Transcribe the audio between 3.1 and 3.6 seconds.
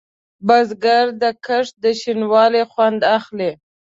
اخلي